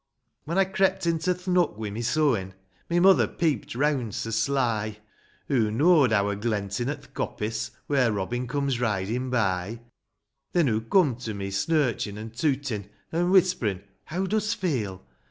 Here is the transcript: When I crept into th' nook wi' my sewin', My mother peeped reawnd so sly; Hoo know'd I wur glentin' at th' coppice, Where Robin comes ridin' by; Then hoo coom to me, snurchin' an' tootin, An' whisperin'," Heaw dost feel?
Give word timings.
When 0.45 0.57
I 0.57 0.65
crept 0.65 1.05
into 1.05 1.35
th' 1.35 1.47
nook 1.47 1.77
wi' 1.77 1.91
my 1.91 1.99
sewin', 2.01 2.55
My 2.89 2.97
mother 2.99 3.27
peeped 3.27 3.73
reawnd 3.77 4.13
so 4.13 4.31
sly; 4.31 4.97
Hoo 5.47 5.69
know'd 5.69 6.11
I 6.11 6.23
wur 6.23 6.33
glentin' 6.35 6.89
at 6.89 7.03
th' 7.03 7.13
coppice, 7.13 7.69
Where 7.85 8.11
Robin 8.11 8.47
comes 8.47 8.79
ridin' 8.79 9.29
by; 9.29 9.81
Then 10.53 10.65
hoo 10.65 10.81
coom 10.81 11.17
to 11.17 11.35
me, 11.35 11.51
snurchin' 11.51 12.17
an' 12.17 12.31
tootin, 12.31 12.89
An' 13.11 13.29
whisperin'," 13.29 13.83
Heaw 14.09 14.25
dost 14.27 14.55
feel? 14.55 15.05